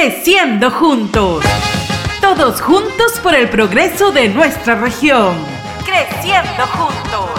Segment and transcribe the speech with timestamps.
[0.00, 1.44] Creciendo juntos.
[2.20, 5.34] Todos juntos por el progreso de nuestra región.
[5.84, 7.30] Creciendo juntos.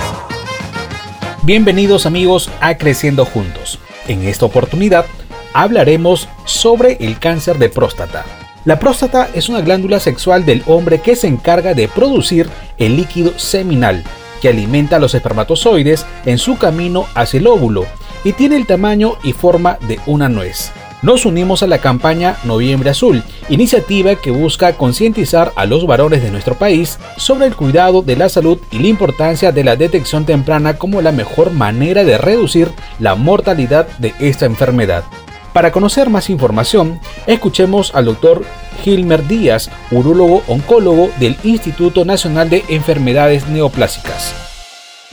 [1.44, 3.80] Bienvenidos amigos a Creciendo juntos.
[4.10, 5.06] En esta oportunidad
[5.54, 8.26] hablaremos sobre el cáncer de próstata.
[8.66, 13.40] La próstata es una glándula sexual del hombre que se encarga de producir el líquido
[13.40, 14.04] seminal
[14.42, 17.86] que alimenta a los espermatozoides en su camino hacia el óvulo
[18.26, 20.74] y tiene el tamaño y forma de una nuez.
[21.02, 26.30] Nos unimos a la campaña Noviembre Azul, iniciativa que busca concientizar a los varones de
[26.30, 30.78] nuestro país sobre el cuidado de la salud y la importancia de la detección temprana
[30.78, 35.06] como la mejor manera de reducir la mortalidad de esta enfermedad.
[35.54, 38.44] Para conocer más información, escuchemos al doctor
[38.84, 44.49] Gilmer Díaz, urólogo oncólogo del Instituto Nacional de Enfermedades Neoplásicas.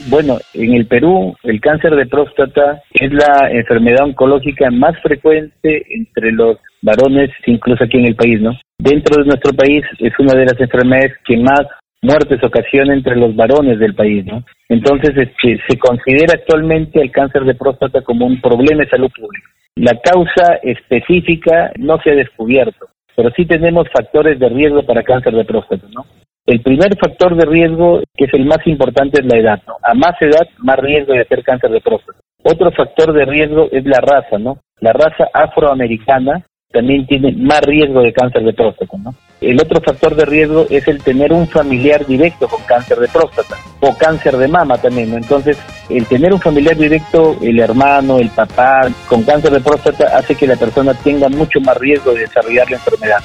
[0.05, 6.31] Bueno, en el Perú el cáncer de próstata es la enfermedad oncológica más frecuente entre
[6.31, 8.51] los varones, incluso aquí en el país, ¿no?
[8.77, 11.61] Dentro de nuestro país es una de las enfermedades que más
[12.03, 14.43] muertes ocasiona entre los varones del país, ¿no?
[14.69, 19.49] Entonces este, se considera actualmente el cáncer de próstata como un problema de salud pública.
[19.75, 25.33] La causa específica no se ha descubierto, pero sí tenemos factores de riesgo para cáncer
[25.33, 26.05] de próstata, ¿no?
[26.47, 29.61] El primer factor de riesgo, que es el más importante, es la edad.
[29.83, 32.19] A más edad, más riesgo de hacer cáncer de próstata.
[32.41, 34.57] Otro factor de riesgo es la raza, ¿no?
[34.79, 39.13] La raza afroamericana también tiene más riesgo de cáncer de próstata, ¿no?
[39.41, 43.57] El otro factor de riesgo es el tener un familiar directo con cáncer de próstata
[43.81, 45.17] o cáncer de mama también, ¿no?
[45.17, 50.33] Entonces, el tener un familiar directo, el hermano, el papá, con cáncer de próstata hace
[50.33, 53.19] que la persona tenga mucho más riesgo de desarrollar la enfermedad.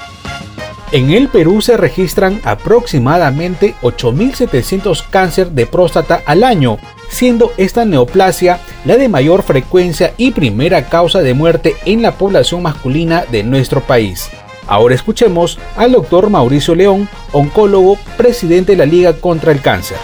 [0.93, 6.77] En el Perú se registran aproximadamente 8.700 cáncer de próstata al año,
[7.09, 12.63] siendo esta neoplasia la de mayor frecuencia y primera causa de muerte en la población
[12.63, 14.31] masculina de nuestro país.
[14.69, 19.97] Ahora escuchemos al doctor Mauricio León, oncólogo, presidente de la Liga contra el Cáncer.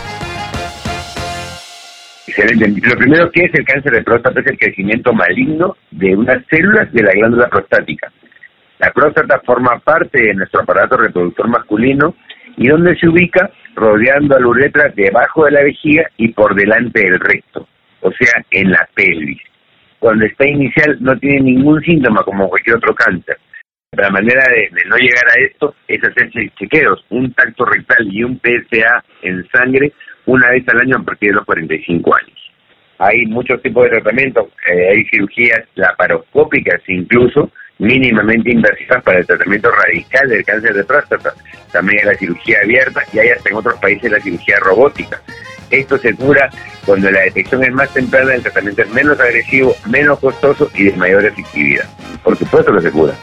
[2.27, 2.81] Excelente.
[2.89, 6.91] Lo primero que es el cáncer de próstata es el crecimiento maligno de unas células
[6.93, 8.11] de la glándula prostática.
[8.79, 12.15] La próstata forma parte de nuestro aparato reproductor masculino
[12.57, 17.03] y donde se ubica rodeando a la uretra debajo de la vejiga y por delante
[17.03, 17.67] del recto,
[18.01, 19.41] o sea, en la pelvis.
[19.99, 23.39] Cuando está inicial no tiene ningún síntoma como cualquier otro cáncer.
[23.93, 28.39] La manera de, no llegar a esto es hacer chequeos, un tacto rectal y un
[28.39, 29.93] PSA en sangre
[30.27, 32.53] una vez al año a partir de los 45 años.
[32.99, 39.71] Hay muchos tipos de tratamientos, eh, hay cirugías laparoscópicas incluso, mínimamente inversivas para el tratamiento
[39.71, 41.35] radical del cáncer de próstata.
[41.73, 45.21] También hay la cirugía abierta y hay hasta en otros países la cirugía robótica.
[45.71, 46.51] Esto se cura
[46.87, 50.93] cuando la detección es más temprana, el tratamiento es menos agresivo, menos costoso y de
[50.97, 51.85] mayor efectividad.
[52.23, 53.15] Por supuesto que se cura.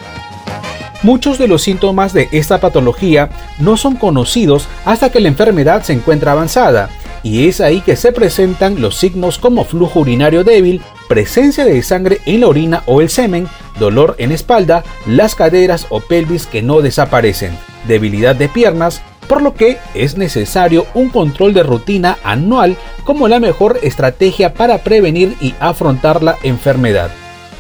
[1.02, 3.30] Muchos de los síntomas de esta patología
[3.60, 6.90] no son conocidos hasta que la enfermedad se encuentra avanzada
[7.22, 12.20] y es ahí que se presentan los signos como flujo urinario débil, presencia de sangre
[12.26, 13.48] en la orina o el semen,
[13.80, 19.54] dolor en espalda, las caderas o pelvis que no desaparecen, debilidad de piernas, por lo
[19.56, 25.56] que es necesario un control de rutina anual como la mejor estrategia para prevenir y
[25.60, 27.10] afrontar la enfermedad.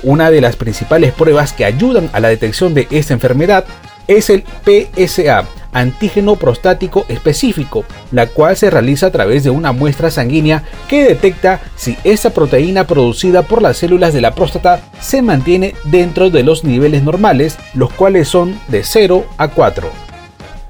[0.03, 3.66] Una de las principales pruebas que ayudan a la detección de esta enfermedad
[4.08, 10.09] es el PSA, antígeno prostático específico, la cual se realiza a través de una muestra
[10.09, 15.75] sanguínea que detecta si esa proteína producida por las células de la próstata se mantiene
[15.84, 19.90] dentro de los niveles normales, los cuales son de 0 a 4.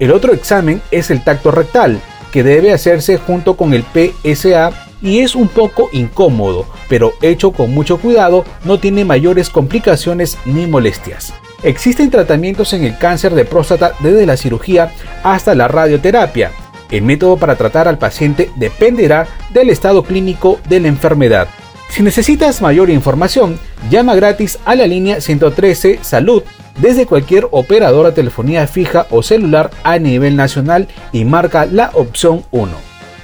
[0.00, 2.00] El otro examen es el tacto rectal,
[2.32, 7.72] que debe hacerse junto con el PSA y es un poco incómodo, pero hecho con
[7.72, 11.32] mucho cuidado no tiene mayores complicaciones ni molestias.
[11.62, 16.52] Existen tratamientos en el cáncer de próstata desde la cirugía hasta la radioterapia.
[16.90, 21.48] El método para tratar al paciente dependerá del estado clínico de la enfermedad.
[21.88, 23.58] Si necesitas mayor información,
[23.90, 26.42] llama gratis a la línea 113 Salud
[26.78, 32.72] desde cualquier operadora telefonía fija o celular a nivel nacional y marca la opción 1.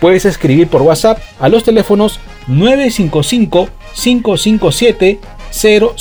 [0.00, 2.18] Puedes escribir por WhatsApp a los teléfonos
[2.48, 5.20] 955 557
[5.52, 5.94] 000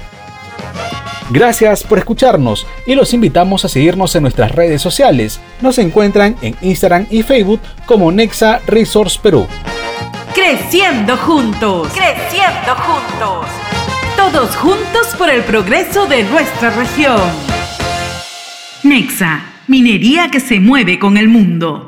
[1.31, 5.41] Gracias por escucharnos y los invitamos a seguirnos en nuestras redes sociales.
[5.61, 9.47] Nos encuentran en Instagram y Facebook como Nexa Resource Perú.
[10.35, 13.47] Creciendo juntos, creciendo juntos.
[14.17, 17.21] Todos juntos por el progreso de nuestra región.
[18.83, 21.88] Nexa Minería que se mueve con el mundo.